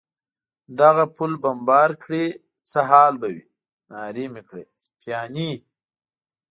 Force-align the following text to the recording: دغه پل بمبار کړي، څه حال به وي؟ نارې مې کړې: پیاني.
دغه 0.79 1.03
پل 1.15 1.31
بمبار 1.43 1.89
کړي، 2.03 2.25
څه 2.69 2.79
حال 2.89 3.13
به 3.21 3.27
وي؟ 3.35 3.45
نارې 3.91 4.25
مې 4.33 4.41
کړې: 4.49 4.65
پیاني. 4.99 5.51